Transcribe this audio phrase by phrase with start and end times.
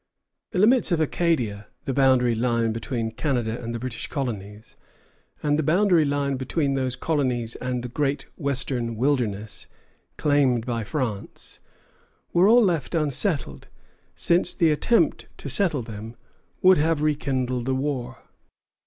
[0.49, 4.75] The limits of Acadia, the boundary line between Canada and the British colonies,
[5.43, 9.67] and the boundary between those colonies and the great western wilderness
[10.17, 11.59] claimed by France,
[12.33, 13.67] were all left unsettled,
[14.15, 16.15] since the attempt to settle them
[16.63, 18.23] would have rekindled the war.